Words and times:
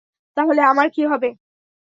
তাহলে 0.37 0.61
আমার 0.63 0.87
কী 0.89 1.03
হবে? 1.05 1.29